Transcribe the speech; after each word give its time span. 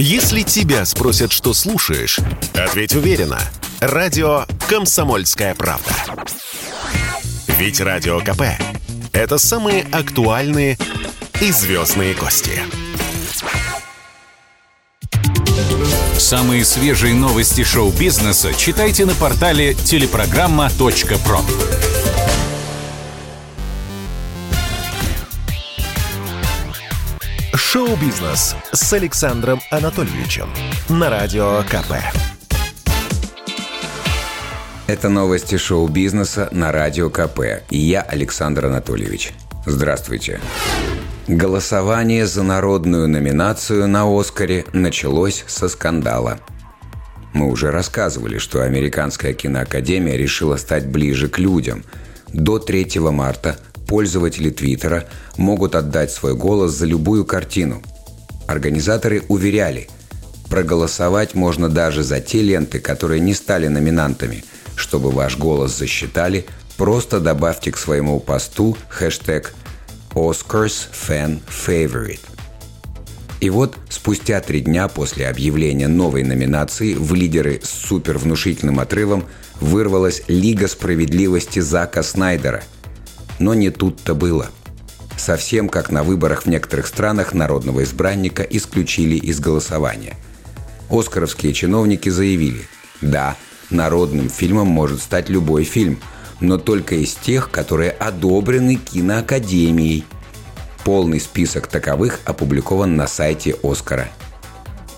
Если 0.00 0.42
тебя 0.42 0.84
спросят, 0.84 1.32
что 1.32 1.52
слушаешь, 1.52 2.20
ответь 2.54 2.94
уверенно. 2.94 3.40
Радио 3.80 4.44
«Комсомольская 4.68 5.56
правда». 5.56 5.90
Ведь 7.58 7.80
Радио 7.80 8.20
КП– 8.20 8.42
это 9.12 9.38
самые 9.38 9.84
актуальные 9.90 10.78
и 11.40 11.50
звездные 11.50 12.14
гости. 12.14 12.60
Самые 16.16 16.64
свежие 16.64 17.14
новости 17.14 17.64
шоу-бизнеса 17.64 18.54
читайте 18.54 19.04
на 19.04 19.14
портале 19.14 19.74
телепрограмма.про. 19.74 21.40
Шоу-бизнес 27.58 28.54
с 28.70 28.92
Александром 28.92 29.60
Анатольевичем 29.72 30.48
на 30.88 31.10
Радио 31.10 31.64
КП. 31.68 31.94
Это 34.86 35.08
новости 35.08 35.56
шоу-бизнеса 35.56 36.48
на 36.52 36.70
Радио 36.70 37.10
КП. 37.10 37.40
И 37.68 37.78
я 37.78 38.02
Александр 38.02 38.66
Анатольевич. 38.66 39.32
Здравствуйте. 39.66 40.40
Голосование 41.26 42.28
за 42.28 42.44
народную 42.44 43.08
номинацию 43.08 43.88
на 43.88 44.04
«Оскаре» 44.06 44.64
началось 44.72 45.44
со 45.48 45.68
скандала. 45.68 46.38
Мы 47.32 47.50
уже 47.50 47.72
рассказывали, 47.72 48.38
что 48.38 48.62
Американская 48.62 49.32
киноакадемия 49.32 50.14
решила 50.14 50.56
стать 50.58 50.86
ближе 50.86 51.28
к 51.28 51.40
людям. 51.40 51.82
До 52.28 52.60
3 52.60 53.00
марта 53.00 53.58
пользователи 53.88 54.50
Твиттера 54.50 55.08
могут 55.36 55.74
отдать 55.74 56.12
свой 56.12 56.36
голос 56.36 56.72
за 56.72 56.86
любую 56.86 57.24
картину. 57.24 57.82
Организаторы 58.46 59.24
уверяли, 59.28 59.88
проголосовать 60.48 61.34
можно 61.34 61.68
даже 61.68 62.04
за 62.04 62.20
те 62.20 62.42
ленты, 62.42 62.78
которые 62.78 63.20
не 63.20 63.34
стали 63.34 63.66
номинантами. 63.66 64.44
Чтобы 64.76 65.10
ваш 65.10 65.36
голос 65.36 65.76
засчитали, 65.76 66.46
просто 66.76 67.18
добавьте 67.18 67.72
к 67.72 67.78
своему 67.78 68.20
посту 68.20 68.76
хэштег 68.88 69.54
Oscars 70.14 70.88
Fan 70.92 71.40
Favorite. 71.48 72.20
И 73.40 73.50
вот 73.50 73.76
спустя 73.88 74.40
три 74.40 74.60
дня 74.60 74.88
после 74.88 75.28
объявления 75.28 75.88
новой 75.88 76.24
номинации 76.24 76.94
в 76.94 77.14
лидеры 77.14 77.60
с 77.62 77.70
супервнушительным 77.88 78.80
отрывом 78.80 79.24
вырвалась 79.60 80.22
Лига 80.28 80.68
справедливости 80.68 81.60
Зака 81.60 82.02
Снайдера. 82.02 82.62
Но 83.38 83.54
не 83.54 83.70
тут-то 83.70 84.14
было. 84.14 84.50
Совсем 85.16 85.68
как 85.68 85.90
на 85.90 86.02
выборах 86.02 86.42
в 86.42 86.46
некоторых 86.46 86.86
странах 86.86 87.34
народного 87.34 87.82
избранника 87.82 88.42
исключили 88.42 89.16
из 89.16 89.40
голосования. 89.40 90.16
Оскаровские 90.90 91.52
чиновники 91.52 92.08
заявили, 92.08 92.66
да, 93.00 93.36
народным 93.70 94.30
фильмом 94.30 94.68
может 94.68 95.00
стать 95.00 95.28
любой 95.28 95.64
фильм– 95.64 95.98
но 96.40 96.58
только 96.58 96.96
из 96.96 97.14
тех, 97.14 97.50
которые 97.50 97.90
одобрены 97.90 98.76
киноакадемией. 98.76 100.04
Полный 100.84 101.20
список 101.20 101.66
таковых 101.66 102.20
опубликован 102.24 102.96
на 102.96 103.06
сайте 103.06 103.56
Оскара. 103.62 104.08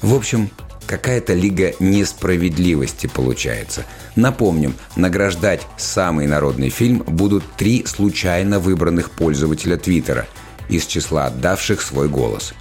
В 0.03 0.15
общем, 0.15 0.51
какая-то 0.91 1.35
лига 1.35 1.73
несправедливости 1.79 3.07
получается. 3.07 3.87
Напомним, 4.17 4.75
награждать 4.97 5.65
самый 5.77 6.27
народный 6.27 6.69
фильм 6.69 7.05
будут 7.07 7.45
три 7.57 7.87
случайно 7.87 8.59
выбранных 8.59 9.13
пользователя 9.13 9.77
Твиттера 9.77 10.27
из 10.69 10.87
числа 10.87 11.27
отдавших 11.27 11.81
свой 11.81 12.09
голос. 12.09 12.55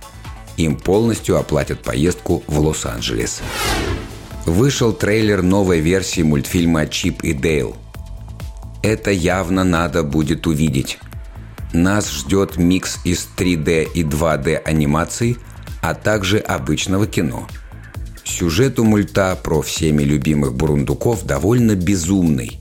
Им 0.58 0.78
полностью 0.78 1.38
оплатят 1.38 1.82
поездку 1.82 2.44
в 2.46 2.60
Лос-Анджелес. 2.60 3.42
Вышел 4.46 4.94
трейлер 4.94 5.42
новой 5.42 5.80
версии 5.80 6.22
мультфильма 6.22 6.86
«Чип 6.86 7.24
и 7.24 7.34
Дейл», 7.34 7.76
это 8.82 9.12
явно 9.12 9.64
надо 9.64 10.04
будет 10.04 10.48
увидеть. 10.48 11.00
Нас 11.73 12.10
ждет 12.10 12.58
микс 12.58 13.00
из 13.04 13.28
3D 13.38 13.88
и 13.94 14.04
2D 14.04 14.56
анимаций, 14.56 15.38
а 15.82 15.94
также 15.94 16.38
обычного 16.38 17.06
кино. 17.06 17.48
Сюжет 18.30 18.80
у 18.80 18.86
мульта 18.86 19.36
про 19.36 19.62
всеми 19.62 20.04
любимых 20.04 20.54
бурундуков 20.54 21.26
довольно 21.26 21.76
безумный. 21.76 22.60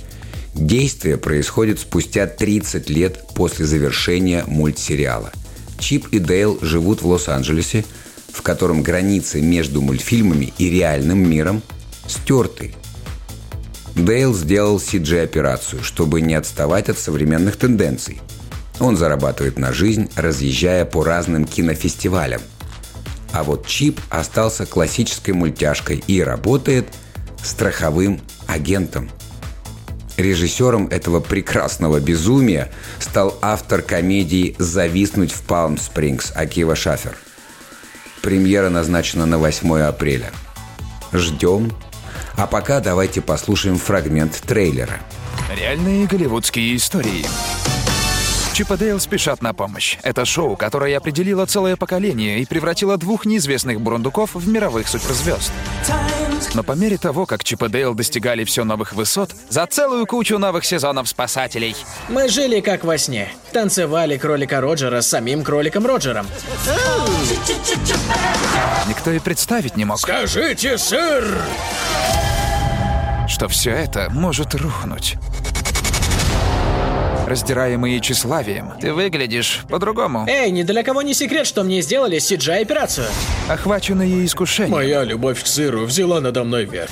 Действие 0.55 1.19
происходит 1.19 1.79
спустя 1.79 2.27
30 2.27 2.91
лет 2.91 3.25
после 3.35 3.67
завершения 3.67 4.45
мультсериала. 4.47 5.31
Чип 5.79 6.09
и 6.09 6.19
Дейл 6.19 6.59
живут 6.63 7.03
в 7.03 7.07
Лос-Анджелесе, 7.07 7.85
в 8.33 8.43
котором 8.43 8.83
границы 8.83 9.41
между 9.41 9.81
мультфильмами 9.81 10.53
и 10.59 10.69
реальным 10.69 11.29
миром 11.29 11.63
стерты– 12.09 12.75
Дейл 13.99 14.33
сделал 14.33 14.77
CG-операцию, 14.77 15.83
чтобы 15.83 16.21
не 16.21 16.35
отставать 16.35 16.89
от 16.89 16.99
современных 16.99 17.57
тенденций. 17.57 18.21
Он 18.79 18.97
зарабатывает 18.97 19.59
на 19.59 19.73
жизнь, 19.73 20.09
разъезжая 20.15 20.85
по 20.85 21.03
разным 21.03 21.45
кинофестивалям. 21.45 22.41
А 23.33 23.43
вот 23.43 23.67
Чип 23.67 24.01
остался 24.11 24.67
классической 24.67 25.33
мультяшкой 25.33 26.03
и 26.07 26.23
работает 26.23 26.89
страховым 27.43 28.21
агентом. 28.47 29.11
Режиссером 30.17 30.89
этого 30.89 31.21
прекрасного 31.21 32.01
безумия 32.01 32.73
стал 32.99 33.39
автор 33.41 33.83
комедии 33.83 34.57
«Зависнуть 34.59 35.33
в 35.33 35.43
Палм-Спрингс» 35.43 36.33
Акива 36.35 36.75
Шафер. 36.75 37.17
Премьера 38.23 38.69
назначена 38.69 39.27
на 39.27 39.39
8 39.39 39.81
апреля. 39.81 40.33
Ждем 41.13 41.73
а 42.39 42.47
пока 42.47 42.79
давайте 42.79 43.21
послушаем 43.21 43.79
фрагмент 43.79 44.33
трейлера. 44.47 45.01
Реальные 45.57 46.07
голливудские 46.07 46.77
истории. 46.77 47.27
Чип 48.59 48.73
и 48.73 48.77
Дейл 48.77 48.99
спешат 48.99 49.41
на 49.41 49.55
помощь. 49.55 49.99
Это 50.03 50.25
шоу, 50.25 50.57
которое 50.57 50.97
определило 50.97 51.47
целое 51.47 51.77
поколение 51.77 52.41
и 52.41 52.45
превратило 52.45 52.97
двух 52.97 53.25
неизвестных 53.25 53.81
бурундуков 53.81 54.35
в 54.35 54.49
мировых 54.49 54.89
суперзвезд. 54.89 55.53
Но 56.55 56.65
по 56.65 56.73
мере 56.73 56.99
того, 56.99 57.25
как 57.25 57.45
Чип 57.45 57.63
и 57.63 57.69
Дейл 57.69 57.95
достигали 57.95 58.43
все 58.43 58.65
новых 58.65 58.95
высот, 58.95 59.31
за 59.49 59.65
целую 59.67 60.07
кучу 60.07 60.39
новых 60.39 60.65
сезонов 60.65 61.09
«Спасателей». 61.09 61.77
Мы 62.09 62.29
жили 62.29 62.59
как 62.59 62.83
во 62.83 62.99
сне. 62.99 63.33
Танцевали 63.53 64.17
кролика 64.17 64.61
Роджера 64.61 65.03
с 65.03 65.07
самим 65.07 65.45
кроликом 65.45 65.87
Роджером. 65.87 66.27
Никто 68.89 69.13
и 69.13 69.21
представить 69.21 69.77
не 69.77 69.85
мог. 69.85 70.01
Скажите, 70.01 70.79
сыр! 70.79 71.25
что 73.29 73.47
все 73.47 73.71
это 73.71 74.09
может 74.11 74.55
рухнуть. 74.55 75.17
Раздираемые 77.29 78.01
тщеславием, 78.01 78.73
ты 78.81 78.95
выглядишь 78.95 79.61
по-другому. 79.69 80.25
Эй, 80.27 80.51
ни 80.51 80.63
для 80.63 80.83
кого 80.83 81.03
не 81.03 81.13
секрет, 81.13 81.47
что 81.47 81.63
мне 81.63 81.83
сделали 81.83 82.17
CGI-операцию. 82.17 83.07
Охваченные 83.49 84.25
искушением. 84.25 84.73
Моя 84.73 85.05
любовь 85.05 85.43
к 85.43 85.47
сыру 85.47 85.85
взяла 85.85 86.23
надо 86.23 86.43
мной 86.45 86.65
верх. 86.65 86.89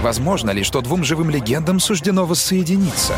Возможно 0.00 0.50
ли, 0.50 0.62
что 0.62 0.80
двум 0.80 1.04
живым 1.04 1.28
легендам 1.28 1.78
суждено 1.78 2.24
воссоединиться? 2.24 3.14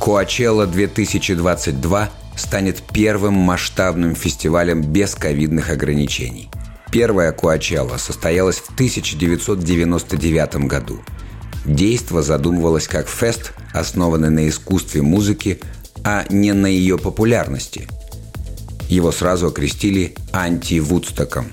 Коачелла 0.00 0.66
2022 0.66 2.08
станет 2.34 2.82
первым 2.90 3.34
масштабным 3.34 4.14
фестивалем 4.14 4.80
без 4.80 5.14
ковидных 5.14 5.68
ограничений– 5.68 6.48
Первая 6.92 7.32
Куачелла 7.32 7.96
состоялась 7.96 8.58
в 8.58 8.74
1999 8.74 10.56
году. 10.66 11.00
Действо 11.64 12.22
задумывалось 12.22 12.88
как 12.88 13.08
фест, 13.08 13.52
основанный 13.72 14.30
на 14.30 14.48
искусстве 14.48 15.02
музыки, 15.02 15.60
а 16.04 16.24
не 16.28 16.52
на 16.52 16.66
ее 16.66 16.98
популярности. 16.98 17.86
Его 18.88 19.12
сразу 19.12 19.48
окрестили 19.48 20.14
анти-вудстоком. 20.32 21.46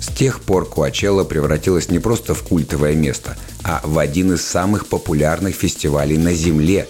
С 0.00 0.08
тех 0.08 0.40
пор 0.40 0.68
Куачелла 0.68 1.24
превратилась 1.24 1.88
не 1.88 1.98
просто 1.98 2.34
в 2.34 2.42
культовое 2.42 2.94
место, 2.94 3.36
а 3.64 3.80
в 3.84 3.98
один 3.98 4.32
из 4.34 4.42
самых 4.42 4.86
популярных 4.86 5.54
фестивалей 5.54 6.16
на 6.16 6.32
Земле. 6.32 6.86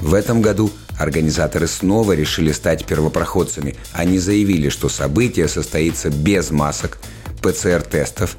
В 0.00 0.14
этом 0.14 0.40
году– 0.40 0.70
Организаторы 0.98 1.66
снова 1.66 2.12
решили 2.12 2.52
стать 2.52 2.84
первопроходцами. 2.84 3.76
Они 3.92 4.18
заявили, 4.18 4.68
что 4.68 4.88
событие 4.88 5.48
состоится 5.48 6.10
без 6.10 6.50
масок, 6.50 6.98
ПЦР-тестов 7.42 8.36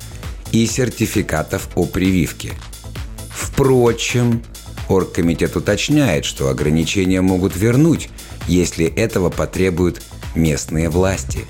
и 0.51 0.65
сертификатов 0.65 1.69
о 1.75 1.85
прививке. 1.85 2.53
Впрочем, 3.55 4.41
Оргкомитет 4.89 5.55
уточняет, 5.55 6.25
что 6.25 6.49
ограничения 6.49 7.21
могут 7.21 7.55
вернуть, 7.55 8.09
если 8.49 8.85
этого 8.85 9.29
потребуют 9.29 10.01
местные 10.35 10.89
власти. 10.89 11.45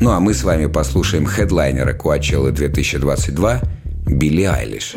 Ну 0.00 0.12
а 0.12 0.20
мы 0.20 0.32
с 0.32 0.42
вами 0.42 0.64
послушаем 0.64 1.26
хедлайнера 1.26 1.92
Куачеллы 1.92 2.50
2022 2.50 3.60
Билли 4.06 4.44
Айлиш. 4.44 4.94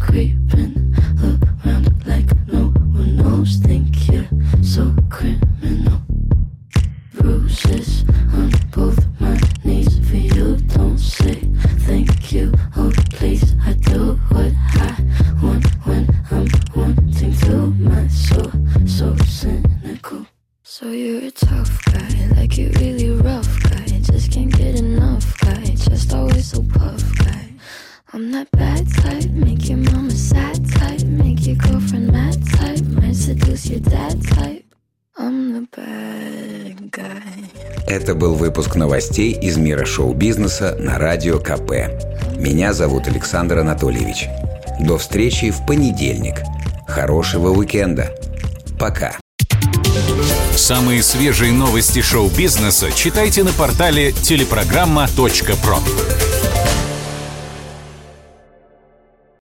creeping 0.00 0.85
I'm 28.16 28.32
that 28.32 28.50
bad 28.52 28.86
type, 29.02 29.30
make 29.30 29.68
your 29.68 29.76
mama 29.76 30.10
sad 30.10 30.56
type, 30.72 31.04
make 31.04 31.46
your 31.46 31.56
girlfriend 31.56 32.10
mad 32.10 32.38
type, 32.56 32.82
might 32.98 33.14
seduce 33.14 33.66
your 33.66 33.80
dad 33.80 34.22
type. 34.22 34.64
I'm 35.18 35.52
the 35.52 35.66
bad 35.76 36.90
guy. 36.92 37.50
Это 37.86 38.14
был 38.14 38.34
выпуск 38.34 38.74
новостей 38.74 39.32
из 39.32 39.58
мира 39.58 39.84
шоу-бизнеса 39.84 40.78
на 40.80 40.98
Радио 40.98 41.38
КП. 41.38 41.90
Меня 42.38 42.72
зовут 42.72 43.06
Александр 43.06 43.58
Анатольевич. 43.58 44.28
До 44.80 44.96
встречи 44.96 45.50
в 45.50 45.66
понедельник. 45.66 46.36
Хорошего 46.88 47.50
уикенда. 47.50 48.14
Пока. 48.78 49.18
Самые 50.56 51.02
свежие 51.02 51.52
новости 51.52 52.00
шоу-бизнеса 52.00 52.90
читайте 52.92 53.44
на 53.44 53.52
портале 53.52 54.12
телепрограмма.про. 54.12 56.35